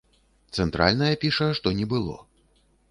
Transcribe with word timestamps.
Цэнтральная 0.57 1.11
піша, 1.25 1.47
што 1.61 1.77
не 1.83 1.89
было. 1.95 2.19